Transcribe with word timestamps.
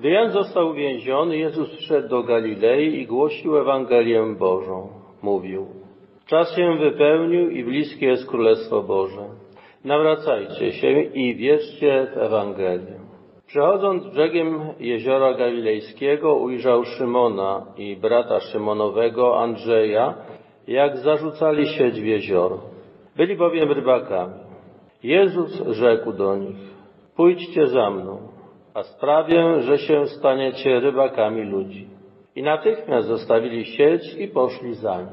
Gdy 0.00 0.10
Jan 0.10 0.30
został 0.30 0.68
uwięziony, 0.68 1.36
Jezus 1.36 1.70
przyszedł 1.70 2.08
do 2.08 2.22
Galilei 2.22 3.00
i 3.00 3.06
głosił 3.06 3.58
Ewangelię 3.58 4.34
Bożą. 4.38 4.88
Mówił, 5.22 5.66
czas 6.26 6.56
się 6.56 6.76
wypełnił 6.76 7.50
i 7.50 7.64
bliskie 7.64 8.06
jest 8.06 8.28
Królestwo 8.28 8.82
Boże. 8.82 9.28
Nawracajcie 9.84 10.72
się 10.72 11.02
i 11.02 11.34
wierzcie 11.36 12.06
w 12.14 12.18
Ewangelię. 12.18 13.00
Przechodząc 13.46 14.06
brzegiem 14.06 14.60
jeziora 14.78 15.34
galilejskiego 15.34 16.34
ujrzał 16.36 16.84
Szymona 16.84 17.66
i 17.76 17.96
brata 17.96 18.40
Szymonowego 18.40 19.40
Andrzeja, 19.40 20.14
jak 20.68 20.96
zarzucali 20.96 21.66
sieć 21.66 22.00
w 22.00 22.04
jezioro. 22.04 22.58
Byli 23.16 23.36
bowiem 23.36 23.72
rybakami. 23.72 24.34
Jezus 25.02 25.62
rzekł 25.66 26.12
do 26.12 26.36
nich, 26.36 26.74
pójdźcie 27.16 27.66
za 27.66 27.90
mną, 27.90 28.29
a 28.74 28.82
sprawię, 28.82 29.60
że 29.60 29.78
się 29.78 30.06
staniecie 30.06 30.80
rybakami 30.80 31.42
ludzi. 31.42 31.88
I 32.36 32.42
natychmiast 32.42 33.08
zostawili 33.08 33.64
sieć 33.64 34.14
i 34.18 34.28
poszli 34.28 34.74
za 34.74 34.96
nim. 34.96 35.08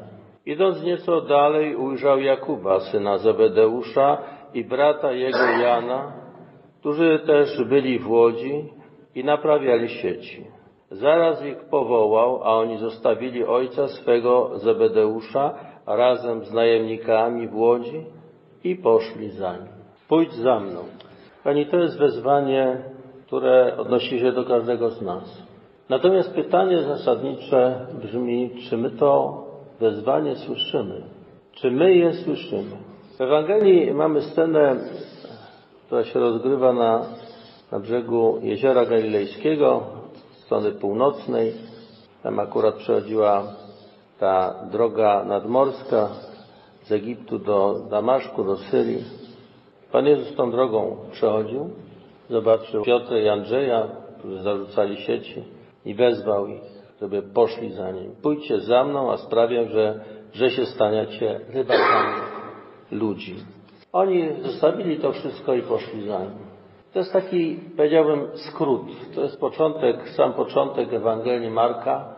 Idąc 0.46 0.84
nieco 0.84 1.22
dalej 1.22 1.76
ujrzał 1.76 2.20
Jakuba, 2.20 2.80
syna 2.80 3.18
Zebedeusza 3.18 4.18
i 4.54 4.64
brata 4.64 5.12
jego 5.12 5.44
Jana, 5.62 6.14
którzy 6.80 7.20
też 7.20 7.64
byli 7.64 8.00
w 8.00 8.12
łodzi 8.12 8.70
i 9.16 9.24
naprawiali 9.24 9.90
sieci. 9.90 10.48
Zaraz 10.92 11.46
ich 11.46 11.58
powołał, 11.58 12.44
a 12.44 12.56
oni 12.56 12.78
zostawili 12.78 13.46
ojca 13.46 13.88
swego 13.88 14.52
Zebedeusza 14.56 15.54
razem 15.86 16.46
z 16.46 16.54
najemnikami 16.54 17.48
w 17.48 17.56
łodzi 17.56 18.06
i 18.64 18.76
poszli 18.76 19.30
za 19.30 19.54
nim. 19.54 19.68
Pójdź 20.08 20.34
za 20.34 20.60
mną. 20.60 20.80
Pani, 21.44 21.66
to 21.66 21.78
jest 21.78 22.00
wezwanie, 22.00 22.78
które 23.28 23.78
odnosi 23.78 24.20
się 24.20 24.32
do 24.32 24.44
każdego 24.44 24.90
z 24.90 25.02
nas. 25.02 25.44
Natomiast 25.90 26.34
pytanie 26.34 26.84
zasadnicze 26.84 27.88
brzmi, 28.04 28.52
czy 28.70 28.78
my 28.78 28.90
to 28.92 29.44
wezwanie 29.80 30.36
słyszymy? 30.36 31.02
Czy 31.52 31.72
my 31.72 31.96
je 31.96 32.14
słyszymy? 32.14 32.78
W 33.18 33.22
Ewangelii 33.22 33.94
mamy 33.94 34.22
scenę, 34.22 34.76
która 35.86 36.04
się 36.04 36.20
rozgrywa 36.20 36.74
na, 36.74 37.06
na 37.72 37.80
brzegu 37.80 38.40
jeziora 38.42 38.86
galilejskiego, 38.86 39.84
strony 40.46 40.72
północnej. 40.72 41.54
Tam 42.24 42.40
akurat 42.40 42.76
przechodziła 42.76 43.44
ta 44.20 44.54
droga 44.72 45.24
nadmorska 45.24 46.10
z 46.84 46.92
Egiptu 46.92 47.40
do 47.40 47.80
Damaszku, 47.90 48.44
do 48.44 48.58
Syrii. 48.58 49.04
Pan 49.92 50.06
Jezus 50.06 50.36
tą 50.36 50.52
drogą 50.52 50.98
przechodził, 51.12 51.70
zobaczył 52.30 52.84
Piotra 52.84 53.20
i 53.20 53.28
Andrzeja, 53.28 53.88
którzy 54.20 54.42
zarzucali 54.42 54.98
sieci 54.98 55.44
i 55.86 55.94
wezwał 55.94 56.48
ich, 56.48 56.62
żeby 57.02 57.22
poszli 57.22 57.72
za 57.72 57.92
nim. 57.92 58.16
Pójdźcie 58.22 58.60
za 58.60 58.84
mną, 58.84 59.12
a 59.12 59.18
sprawię, 59.18 59.66
że, 59.70 60.00
że 60.34 60.50
się 60.50 60.66
staniecie 60.66 61.40
rybakami 61.54 62.22
ludzi. 62.92 63.36
Oni 63.94 64.30
zostawili 64.42 65.00
to 65.00 65.12
wszystko 65.12 65.54
i 65.54 65.62
poszli 65.62 66.08
za 66.08 66.20
nim. 66.20 66.48
To 66.94 67.00
jest 67.00 67.14
taki, 67.14 67.60
powiedziałbym, 67.78 68.28
skrót. 68.34 68.82
To 69.16 69.22
jest 69.22 69.40
początek, 69.40 70.10
sam 70.10 70.34
początek 70.34 70.94
Ewangelii 70.94 71.50
Marka. 71.50 72.16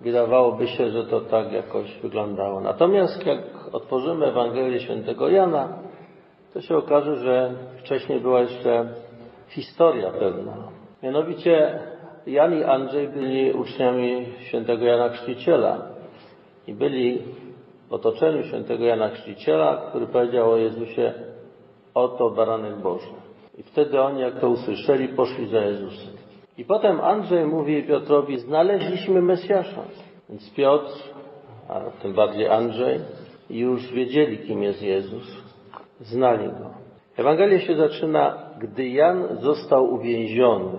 Wydawałoby 0.00 0.68
się, 0.68 0.90
że 0.90 1.04
to 1.04 1.20
tak 1.20 1.52
jakoś 1.52 1.98
wyglądało. 2.02 2.60
Natomiast 2.60 3.26
jak 3.26 3.38
otworzymy 3.72 4.26
Ewangelię 4.26 4.80
świętego 4.80 5.28
Jana, 5.28 5.78
to 6.54 6.60
się 6.60 6.76
okaże, 6.76 7.16
że 7.16 7.54
wcześniej 7.78 8.20
była 8.20 8.40
jeszcze 8.40 8.88
historia 9.54 10.10
pewna. 10.10 10.52
Mianowicie 11.02 11.78
Jan 12.26 12.54
i 12.58 12.64
Andrzej 12.64 13.08
byli 13.08 13.52
uczniami 13.52 14.26
świętego 14.40 14.84
Jana 14.84 15.08
Chrzciciela 15.08 15.86
i 16.66 16.74
byli 16.74 17.22
w 17.88 17.92
otoczeniu 17.92 18.42
świętego 18.42 18.84
Jana 18.84 19.08
Chrzciciela, 19.08 19.76
który 19.88 20.06
powiedział 20.06 20.50
o 20.50 20.56
Jezusie, 20.56 21.12
oto 21.94 22.30
baranek 22.30 22.76
Boży. 22.76 23.12
I 23.58 23.62
wtedy 23.62 24.00
oni, 24.00 24.20
jak 24.20 24.40
to 24.40 24.48
usłyszeli, 24.48 25.08
poszli 25.08 25.48
za 25.48 25.60
Jezusem. 25.60 26.14
I 26.58 26.64
potem 26.64 27.00
Andrzej 27.00 27.46
mówi 27.46 27.82
Piotrowi, 27.82 28.38
znaleźliśmy 28.38 29.22
Mesjasza. 29.22 29.82
Więc 30.28 30.54
Piotr, 30.54 30.92
a 31.68 31.80
tym 32.02 32.14
bardziej 32.14 32.48
Andrzej, 32.48 33.00
już 33.50 33.92
wiedzieli, 33.92 34.38
kim 34.38 34.62
jest 34.62 34.82
Jezus. 34.82 35.42
Znali 36.00 36.48
Go. 36.48 36.70
Ewangelia 37.16 37.60
się 37.60 37.76
zaczyna, 37.76 38.51
gdy 38.62 38.88
Jan 38.88 39.28
został 39.40 39.92
uwięziony, 39.94 40.78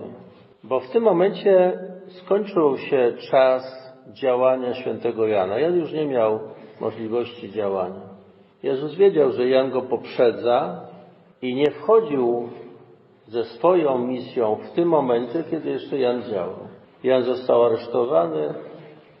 bo 0.62 0.80
w 0.80 0.90
tym 0.90 1.02
momencie 1.02 1.78
skończył 2.08 2.78
się 2.78 3.12
czas 3.30 3.62
działania 4.12 4.74
świętego 4.74 5.26
Jana. 5.26 5.58
Jan 5.58 5.76
już 5.76 5.92
nie 5.92 6.06
miał 6.06 6.40
możliwości 6.80 7.52
działania. 7.52 8.00
Jezus 8.62 8.94
wiedział, 8.94 9.32
że 9.32 9.48
Jan 9.48 9.70
go 9.70 9.82
poprzedza 9.82 10.80
i 11.42 11.54
nie 11.54 11.70
wchodził 11.70 12.48
ze 13.26 13.44
swoją 13.44 13.98
misją 13.98 14.56
w 14.56 14.70
tym 14.70 14.88
momencie, 14.88 15.44
kiedy 15.50 15.70
jeszcze 15.70 15.98
Jan 15.98 16.22
działał. 16.22 16.58
Jan 17.02 17.22
został 17.22 17.64
aresztowany, 17.64 18.54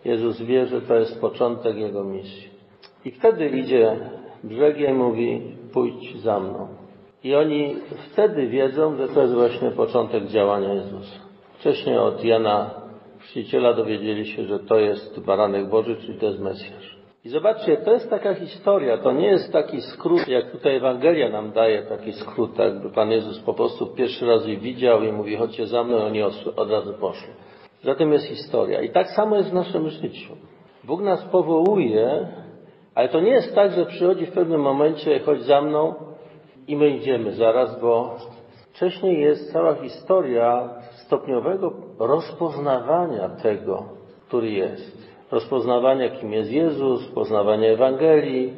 Jezus 0.04 0.42
wie, 0.42 0.66
że 0.66 0.80
to 0.80 0.94
jest 0.94 1.20
początek 1.20 1.76
jego 1.76 2.04
misji. 2.04 2.48
I 3.04 3.10
wtedy 3.10 3.48
idzie 3.48 3.96
brzegiem 4.44 4.90
i 4.90 4.98
mówi, 4.98 5.56
pójdź 5.72 6.16
za 6.16 6.40
mną. 6.40 6.83
I 7.24 7.34
oni 7.34 7.76
wtedy 8.12 8.46
wiedzą, 8.46 8.96
że 8.96 9.08
to 9.08 9.20
jest 9.20 9.34
właśnie 9.34 9.70
początek 9.70 10.26
działania 10.26 10.74
Jezusa. 10.74 11.18
Wcześniej 11.58 11.98
od 11.98 12.24
Jana 12.24 12.70
Chrzciciela 13.18 13.72
dowiedzieli 13.72 14.26
się, 14.26 14.44
że 14.44 14.58
to 14.58 14.76
jest 14.76 15.20
baranek 15.20 15.68
Boży, 15.68 15.96
czyli 15.96 16.18
to 16.18 16.26
jest 16.26 16.40
Mesjasz. 16.40 16.96
I 17.24 17.28
zobaczcie, 17.28 17.76
to 17.76 17.92
jest 17.92 18.10
taka 18.10 18.34
historia, 18.34 18.98
to 18.98 19.12
nie 19.12 19.26
jest 19.26 19.52
taki 19.52 19.80
skrót, 19.80 20.28
jak 20.28 20.50
tutaj 20.50 20.76
Ewangelia 20.76 21.28
nam 21.28 21.52
daje 21.52 21.82
taki 21.82 22.12
skrót, 22.12 22.58
jakby 22.58 22.90
Pan 22.90 23.10
Jezus 23.10 23.40
po 23.40 23.54
prostu 23.54 23.86
pierwszy 23.86 24.26
raz 24.26 24.46
ich 24.46 24.60
widział 24.60 25.02
i 25.02 25.12
mówi, 25.12 25.36
chodźcie 25.36 25.66
za 25.66 25.84
mną, 25.84 25.96
oni 25.96 26.22
od 26.56 26.70
razu 26.70 26.94
poszli. 27.00 27.32
Zatem 27.82 28.12
jest 28.12 28.26
historia. 28.26 28.82
I 28.82 28.90
tak 28.90 29.10
samo 29.10 29.36
jest 29.36 29.50
w 29.50 29.54
naszym 29.54 29.88
życiu. 29.88 30.36
Bóg 30.84 31.00
nas 31.00 31.24
powołuje, 31.24 32.28
ale 32.94 33.08
to 33.08 33.20
nie 33.20 33.30
jest 33.30 33.54
tak, 33.54 33.72
że 33.72 33.86
przychodzi 33.86 34.26
w 34.26 34.32
pewnym 34.32 34.60
momencie, 34.60 35.18
chodź 35.18 35.42
za 35.42 35.62
mną 35.62 35.94
i 36.68 36.76
my 36.76 36.88
idziemy 36.88 37.32
zaraz, 37.32 37.80
bo 37.80 38.16
wcześniej 38.72 39.20
jest 39.20 39.52
cała 39.52 39.74
historia 39.74 40.68
stopniowego 40.92 41.72
rozpoznawania 41.98 43.28
tego, 43.28 43.84
który 44.28 44.50
jest 44.50 45.14
rozpoznawania, 45.30 46.08
kim 46.08 46.32
jest 46.32 46.50
Jezus, 46.50 47.08
poznawania 47.08 47.68
Ewangelii. 47.68 48.52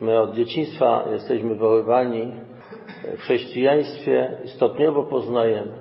My 0.00 0.20
od 0.20 0.34
dzieciństwa 0.34 1.04
jesteśmy 1.12 1.54
wychowywani 1.54 2.32
w 3.16 3.20
chrześcijaństwie 3.20 4.38
i 4.44 4.48
stopniowo 4.48 5.02
poznajemy. 5.02 5.72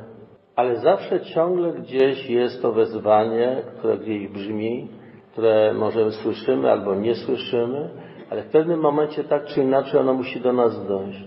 Ale 0.55 0.75
zawsze 0.75 1.21
ciągle 1.21 1.73
gdzieś 1.73 2.29
jest 2.29 2.61
to 2.61 2.71
wezwanie, 2.71 3.61
które 3.77 3.97
gdzieś 3.97 4.27
brzmi, 4.27 4.87
które 5.31 5.73
może 5.73 6.11
słyszymy 6.11 6.71
albo 6.71 6.95
nie 6.95 7.15
słyszymy, 7.15 7.89
ale 8.31 8.43
w 8.43 8.49
pewnym 8.49 8.79
momencie 8.79 9.23
tak 9.23 9.45
czy 9.45 9.61
inaczej 9.61 9.99
ono 9.99 10.13
musi 10.13 10.41
do 10.41 10.53
nas 10.53 10.87
dojść. 10.87 11.23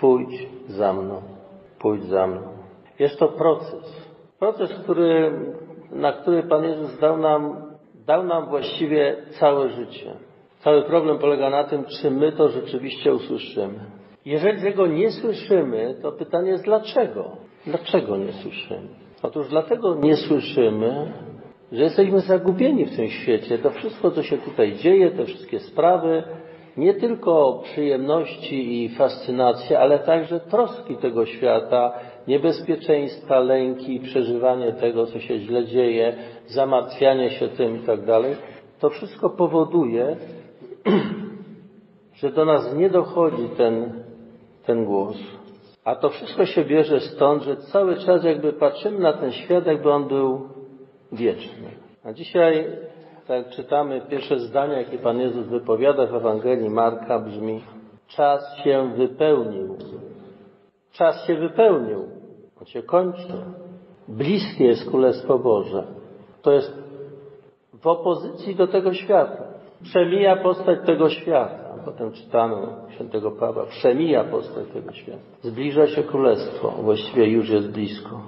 Pójdź 0.00 0.48
za 0.68 0.92
mną, 0.92 1.22
pójdź 1.78 2.04
za 2.04 2.26
mną. 2.26 2.40
Jest 2.98 3.18
to 3.18 3.28
proces. 3.28 4.08
Proces, 4.38 4.74
który, 4.82 5.32
na 5.90 6.12
który 6.12 6.42
Pan 6.42 6.64
Jezus 6.64 6.98
dał 6.98 7.16
nam 7.16 7.72
dał 8.06 8.24
nam 8.24 8.48
właściwie 8.48 9.16
całe 9.40 9.68
życie. 9.68 10.14
Cały 10.60 10.82
problem 10.82 11.18
polega 11.18 11.50
na 11.50 11.64
tym, 11.64 11.84
czy 11.84 12.10
my 12.10 12.32
to 12.32 12.48
rzeczywiście 12.48 13.14
usłyszymy. 13.14 13.80
Jeżeli 14.24 14.62
tego 14.62 14.86
nie 14.86 15.10
słyszymy, 15.10 15.94
to 16.02 16.12
pytanie 16.12 16.50
jest 16.50 16.64
dlaczego? 16.64 17.36
Dlaczego 17.66 18.16
nie 18.16 18.32
słyszymy? 18.32 18.88
Otóż 19.22 19.48
dlatego 19.48 19.94
nie 19.94 20.16
słyszymy, 20.16 21.12
że 21.72 21.82
jesteśmy 21.82 22.20
zagubieni 22.20 22.84
w 22.84 22.96
tym 22.96 23.08
świecie. 23.08 23.58
To 23.58 23.70
wszystko, 23.70 24.10
co 24.10 24.22
się 24.22 24.38
tutaj 24.38 24.72
dzieje, 24.72 25.10
te 25.10 25.24
wszystkie 25.24 25.58
sprawy, 25.58 26.22
nie 26.76 26.94
tylko 26.94 27.60
przyjemności 27.64 28.84
i 28.84 28.88
fascynacje, 28.88 29.78
ale 29.78 29.98
także 29.98 30.40
troski 30.40 30.96
tego 30.96 31.26
świata, 31.26 31.92
niebezpieczeństwa, 32.28 33.40
lęki, 33.40 34.00
przeżywanie 34.00 34.72
tego, 34.72 35.06
co 35.06 35.20
się 35.20 35.38
źle 35.38 35.64
dzieje, 35.64 36.14
zamartwianie 36.46 37.30
się 37.30 37.48
tym 37.48 37.76
i 37.76 37.86
tak 37.86 38.04
dalej, 38.04 38.36
to 38.80 38.90
wszystko 38.90 39.30
powoduje, 39.30 40.16
że 42.20 42.30
do 42.30 42.44
nas 42.44 42.74
nie 42.74 42.90
dochodzi 42.90 43.48
ten, 43.56 44.04
ten 44.66 44.84
głos. 44.84 45.16
A 45.84 45.94
to 45.94 46.08
wszystko 46.08 46.46
się 46.46 46.64
bierze 46.64 47.00
stąd, 47.00 47.42
że 47.42 47.56
cały 47.56 47.96
czas 47.96 48.24
jakby 48.24 48.52
patrzymy 48.52 48.98
na 48.98 49.12
ten 49.12 49.32
świat, 49.32 49.66
jakby 49.66 49.90
on 49.90 50.08
był 50.08 50.48
wieczny. 51.12 51.70
A 52.04 52.12
dzisiaj, 52.12 52.66
tak 53.26 53.50
czytamy, 53.50 54.00
pierwsze 54.10 54.38
zdanie, 54.38 54.74
jakie 54.74 54.98
Pan 54.98 55.20
Jezus 55.20 55.46
wypowiada 55.46 56.06
w 56.06 56.14
Ewangelii 56.14 56.70
Marka 56.70 57.18
brzmi 57.18 57.62
czas 58.16 58.56
się 58.64 58.92
wypełnił. 58.96 59.76
Czas 60.92 61.26
się 61.26 61.34
wypełnił. 61.34 61.98
On 62.60 62.66
się 62.66 62.82
kończy. 62.82 63.32
Bliskie 64.08 64.64
jest 64.64 64.90
Królestwo 64.90 65.38
Boże. 65.38 65.84
To 66.42 66.52
jest 66.52 66.72
w 67.74 67.86
opozycji 67.86 68.54
do 68.54 68.66
tego 68.66 68.94
świata. 68.94 69.42
Przemija 69.82 70.36
postać 70.36 70.78
tego 70.86 71.08
świata. 71.08 71.74
Potem 71.84 72.12
czytamy 72.12 72.66
świętego 72.94 73.30
Pawła. 73.30 73.66
Przemija 73.66 74.24
postać 74.24 74.68
tego 74.72 74.92
świata. 74.92 75.22
Zbliża 75.42 75.86
się 75.86 76.02
Królestwo. 76.02 76.70
Właściwie 76.70 77.26
już 77.26 77.50
jest 77.50 77.70
blisko. 77.70 78.20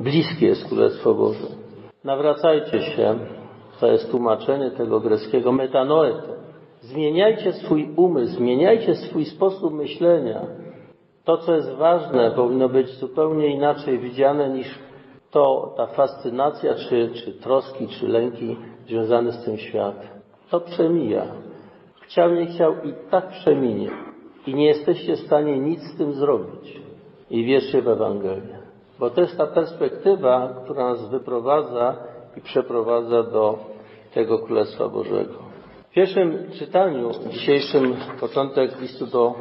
Bliskie 0.00 0.46
jest 0.46 0.68
Królestwo 0.68 1.14
Boże. 1.14 1.63
Nawracajcie 2.04 2.82
się. 2.82 3.18
To 3.80 3.86
jest 3.86 4.10
tłumaczenie 4.10 4.70
tego 4.70 5.00
greckiego 5.00 5.52
metanoete. 5.52 6.34
Zmieniajcie 6.80 7.52
swój 7.52 7.94
umysł, 7.96 8.34
zmieniajcie 8.34 8.94
swój 8.94 9.24
sposób 9.24 9.74
myślenia. 9.74 10.40
To, 11.24 11.36
co 11.36 11.54
jest 11.54 11.74
ważne, 11.74 12.30
powinno 12.30 12.68
być 12.68 12.88
zupełnie 12.88 13.46
inaczej 13.46 13.98
widziane 13.98 14.50
niż 14.50 14.78
to, 15.30 15.74
ta 15.76 15.86
fascynacja, 15.86 16.74
czy, 16.74 17.10
czy 17.14 17.32
troski, 17.32 17.88
czy 17.88 18.08
lęki 18.08 18.56
związane 18.86 19.32
z 19.32 19.44
tym 19.44 19.56
światem. 19.56 20.08
To 20.50 20.60
przemija. 20.60 21.26
Chciał, 22.00 22.34
nie 22.34 22.46
chciał 22.46 22.72
i 22.72 22.94
tak 23.10 23.28
przeminie. 23.28 23.90
I 24.46 24.54
nie 24.54 24.66
jesteście 24.66 25.16
w 25.16 25.20
stanie 25.20 25.58
nic 25.58 25.80
z 25.82 25.96
tym 25.98 26.12
zrobić. 26.12 26.80
I 27.30 27.44
wierzcie 27.44 27.82
w 27.82 27.88
Ewangelię. 27.88 28.63
Bo 29.04 29.10
to 29.10 29.20
jest 29.20 29.36
ta 29.36 29.46
perspektywa, 29.46 30.54
która 30.64 30.84
nas 30.84 31.08
wyprowadza 31.08 31.96
i 32.36 32.40
przeprowadza 32.40 33.22
do 33.22 33.58
tego 34.14 34.38
Królestwa 34.38 34.88
Bożego. 34.88 35.34
W 35.90 35.94
pierwszym 35.94 36.50
czytaniu, 36.58 37.10
dzisiejszym 37.30 37.96
początek 38.20 38.80
listu 38.80 39.06
do 39.06 39.34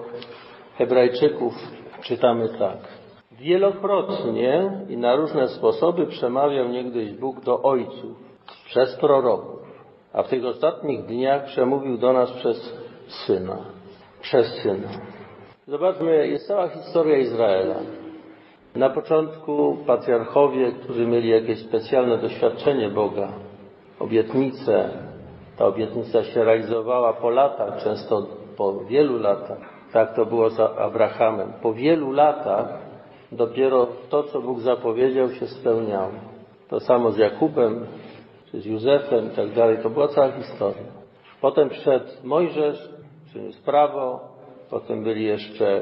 Hebrajczyków, 0.78 1.54
czytamy 2.02 2.50
tak. 2.60 2.78
Wielokrotnie 3.32 4.72
i 4.90 4.98
na 4.98 5.16
różne 5.16 5.48
sposoby 5.48 6.08
przemawiał 6.08 6.68
niegdyś 6.68 7.12
Bóg 7.12 7.40
do 7.40 7.62
ojców 7.62 8.18
przez 8.66 8.96
proroków, 8.96 9.60
a 10.14 10.24
w 10.24 10.28
tych 10.28 10.46
ostatnich 10.46 11.06
dniach 11.06 11.46
przemówił 11.46 11.98
do 11.98 12.14
nas 12.14 12.32
przez 12.32 12.78
Syna. 13.08 13.58
Przez 14.22 14.48
Syna. 14.48 14.90
Zobaczmy, 15.68 16.28
jest 16.28 16.48
cała 16.48 16.68
historia 16.68 17.18
Izraela. 17.18 17.76
Na 18.76 18.90
początku 18.90 19.78
patriarchowie, 19.88 20.72
którzy 20.72 21.08
mieli 21.08 21.30
jakieś 21.30 21.60
specjalne 21.60 22.18
doświadczenie 22.18 22.90
Boga, 22.90 23.28
obietnice, 24.00 24.90
ta 25.58 25.66
obietnica 25.66 26.24
się 26.24 26.44
realizowała 26.44 27.14
po 27.14 27.30
latach, 27.30 27.84
często 27.84 28.28
po 28.58 28.80
wielu 28.80 29.20
latach. 29.20 29.58
Tak 29.92 30.16
to 30.16 30.26
było 30.26 30.50
za 30.50 30.76
Abrahamem. 30.76 31.54
Po 31.62 31.74
wielu 31.74 32.12
latach 32.12 32.80
dopiero 33.32 33.88
to, 34.10 34.24
co 34.24 34.42
Bóg 34.42 34.60
zapowiedział, 34.60 35.30
się 35.30 35.48
spełniało. 35.48 36.12
To 36.70 36.80
samo 36.80 37.12
z 37.12 37.18
Jakubem, 37.18 37.86
czy 38.52 38.62
z 38.62 38.66
Józefem 38.66 39.28
i 39.28 39.36
tak 39.36 39.54
dalej. 39.54 39.78
To 39.84 39.90
była 39.90 40.08
cała 40.08 40.32
historia. 40.32 40.84
Potem 41.42 41.70
przyszedł 41.70 42.06
Mojżesz, 42.24 42.90
przyniósł 43.26 43.64
prawo, 43.64 44.20
potem 44.70 45.04
byli 45.04 45.26
jeszcze 45.26 45.82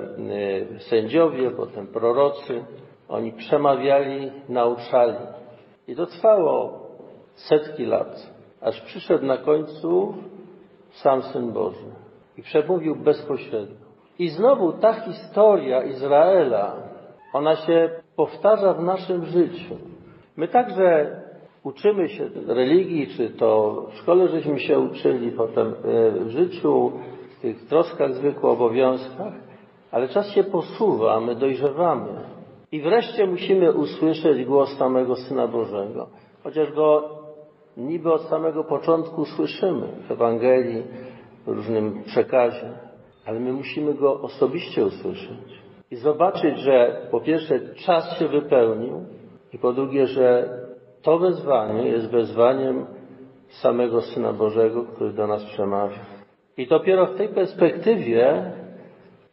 y, 0.76 0.80
sędziowie, 0.80 1.52
potem 1.52 1.88
prorocy. 1.88 2.64
Oni 3.12 3.32
przemawiali, 3.32 4.32
nauczali. 4.50 5.18
I 5.88 5.96
to 5.96 6.06
trwało 6.06 6.80
setki 7.36 7.86
lat, 7.86 8.34
aż 8.62 8.82
przyszedł 8.82 9.26
na 9.26 9.38
końcu 9.38 10.14
sam 10.92 11.22
Syn 11.22 11.52
Boży 11.52 11.86
i 12.38 12.42
przemówił 12.42 12.96
bezpośrednio. 12.96 13.76
I 14.20 14.30
znowu 14.30 14.74
ta 14.74 14.94
historia 14.94 15.84
Izraela, 15.84 16.76
ona 17.34 17.56
się 17.56 17.90
powtarza 18.16 18.74
w 18.74 18.84
naszym 18.84 19.26
życiu. 19.26 19.76
My 20.38 20.48
także 20.48 21.22
uczymy 21.64 22.10
się 22.10 22.30
religii, 22.48 23.08
czy 23.08 23.30
to 23.30 23.82
w 23.92 23.96
szkole 23.96 24.28
żeśmy 24.28 24.60
się 24.60 24.80
uczyli, 24.80 25.32
potem 25.32 25.74
w 26.14 26.30
życiu, 26.30 26.92
w 27.38 27.42
tych 27.42 27.68
troskach, 27.68 28.14
zwykłych 28.14 28.46
obowiązkach, 28.46 29.34
ale 29.92 30.08
czas 30.08 30.32
się 30.32 30.44
posuwa, 30.44 31.20
my 31.20 31.36
dojrzewamy. 31.36 32.41
I 32.72 32.82
wreszcie 32.82 33.28
musimy 33.28 33.74
usłyszeć 33.74 34.46
głos 34.46 34.78
samego 34.78 35.16
Syna 35.16 35.48
Bożego. 35.48 36.08
Chociaż 36.44 36.72
go 36.72 37.10
niby 37.78 38.14
od 38.14 38.22
samego 38.22 38.64
początku 38.64 39.26
słyszymy 39.26 39.88
w 40.08 40.12
Ewangelii, 40.12 40.84
w 41.46 41.48
różnym 41.48 42.04
przekazie, 42.04 42.72
ale 43.26 43.40
my 43.40 43.54
musimy 43.54 43.94
go 43.94 44.22
osobiście 44.22 44.86
usłyszeć 44.86 45.62
i 45.92 45.96
zobaczyć, 45.96 46.60
że 46.60 47.08
po 47.12 47.22
pierwsze 47.22 47.60
czas 47.76 48.20
się 48.20 48.28
wypełnił 48.28 49.06
i 49.54 49.58
po 49.58 49.74
drugie, 49.74 50.08
że 50.08 50.50
to 51.02 51.20
wezwanie 51.20 51.88
jest 51.88 52.12
wezwaniem 52.12 52.86
samego 53.48 54.02
Syna 54.02 54.34
Bożego, 54.34 54.84
który 54.84 55.14
do 55.14 55.28
nas 55.28 55.46
przemawia. 55.46 56.00
I 56.58 56.68
dopiero 56.68 57.06
w 57.06 57.16
tej 57.16 57.30
perspektywie 57.30 58.52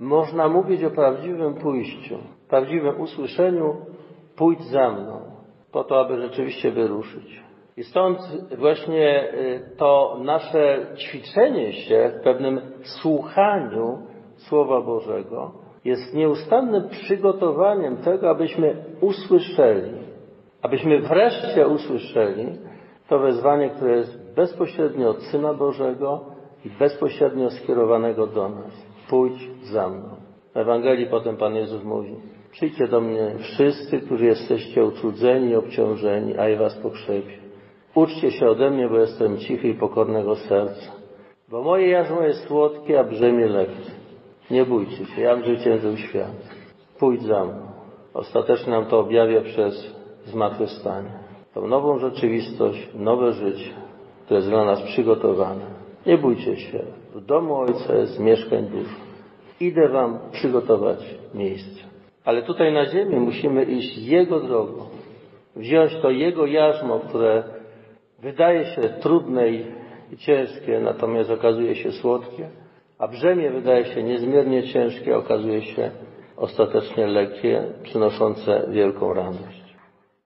można 0.00 0.48
mówić 0.48 0.84
o 0.84 0.90
prawdziwym 0.90 1.54
pójściu, 1.54 2.18
prawdziwym 2.48 3.00
usłyszeniu 3.00 3.76
pójdź 4.36 4.62
za 4.62 4.90
mną, 4.90 5.20
po 5.72 5.84
to, 5.84 6.00
aby 6.00 6.20
rzeczywiście 6.22 6.70
wyruszyć. 6.70 7.42
I 7.76 7.84
stąd 7.84 8.18
właśnie 8.58 9.32
to 9.76 10.18
nasze 10.22 10.86
ćwiczenie 10.96 11.72
się 11.72 12.12
w 12.20 12.24
pewnym 12.24 12.60
słuchaniu 12.82 13.98
Słowa 14.36 14.80
Bożego 14.80 15.52
jest 15.84 16.14
nieustannym 16.14 16.88
przygotowaniem 16.88 17.96
tego, 17.96 18.30
abyśmy 18.30 18.84
usłyszeli, 19.00 19.92
abyśmy 20.62 21.00
wreszcie 21.00 21.68
usłyszeli 21.68 22.58
to 23.08 23.18
wezwanie, 23.18 23.70
które 23.70 23.96
jest 23.96 24.34
bezpośrednio 24.34 25.10
od 25.10 25.22
Syna 25.22 25.54
Bożego 25.54 26.20
i 26.64 26.70
bezpośrednio 26.70 27.50
skierowanego 27.50 28.26
do 28.26 28.48
nas. 28.48 28.86
Pójdź 29.10 29.49
za 29.62 29.88
mną. 29.88 30.08
W 30.55 30.56
Ewangelii 30.56 31.06
potem 31.06 31.37
Pan 31.37 31.55
Jezus 31.55 31.84
mówi, 31.84 32.14
przyjdźcie 32.50 32.88
do 32.88 33.00
mnie 33.00 33.34
wszyscy, 33.38 34.00
którzy 34.00 34.26
jesteście 34.26 34.84
utrudzeni 34.84 35.50
i 35.50 35.56
obciążeni, 35.56 36.38
a 36.38 36.49
ja 36.49 36.58
was 36.58 36.76
pokrzepię. 36.76 37.38
Uczcie 37.94 38.31
się 38.31 38.49
ode 38.49 38.70
mnie, 38.70 38.88
bo 38.88 38.99
jestem 38.99 39.38
cichy 39.38 39.69
i 39.69 39.75
pokornego 39.75 40.37
serca. 40.37 40.93
Bo 41.49 41.62
moje 41.62 41.88
jarzmo 41.88 42.22
jest 42.22 42.46
słodkie, 42.46 43.00
a 43.00 43.05
brzemię 43.05 43.46
lekkie. 43.46 43.90
Nie 44.50 44.64
bójcie 44.64 45.06
się, 45.06 45.22
ja 45.22 45.37
zwyciężył 45.37 45.96
świat. 45.96 46.37
Pójdź 46.99 47.22
za 47.22 47.44
mną. 47.44 47.60
Ostatecznie 48.14 48.72
nam 48.72 48.87
to 48.87 49.00
objawia 49.00 49.40
przez 49.40 49.94
zmartwychwstanie. 50.26 51.10
Tą 51.55 51.66
nową 51.66 51.99
rzeczywistość, 51.99 52.88
nowe 52.94 53.32
życie, 53.32 53.70
które 54.24 54.36
jest 54.36 54.50
dla 54.50 54.65
nas 54.65 54.82
przygotowane. 54.82 55.65
Nie 56.06 56.19
bójcie 56.19 56.56
się. 56.56 56.82
W 57.19 57.25
domu 57.25 57.55
Ojca 57.55 57.94
jest 57.94 58.20
mieszkań 58.20 58.65
dużo. 58.67 58.96
Idę 59.60 59.89
Wam 59.89 60.19
przygotować 60.32 60.98
miejsce. 61.34 61.81
Ale 62.25 62.43
tutaj 62.43 62.72
na 62.72 62.87
ziemi 62.87 63.17
musimy 63.17 63.65
iść 63.65 63.98
Jego 63.98 64.41
drogą. 64.41 64.87
Wziąć 65.56 65.96
to 66.03 66.10
Jego 66.10 66.46
jarzmo, 66.46 67.01
które 67.01 67.43
wydaje 68.19 68.65
się 68.65 68.82
trudne 68.82 69.48
i 70.13 70.17
ciężkie, 70.19 70.81
natomiast 70.81 71.31
okazuje 71.31 71.75
się 71.75 71.93
słodkie, 71.93 72.48
a 72.98 73.08
brzemię 73.08 73.51
wydaje 73.51 73.84
się 73.84 74.03
niezmiernie 74.03 74.63
ciężkie, 74.63 75.17
okazuje 75.17 75.63
się 75.63 75.91
ostatecznie 76.37 77.06
lekkie, 77.06 77.63
przynoszące 77.82 78.67
wielką 78.70 79.15
radość. 79.15 79.57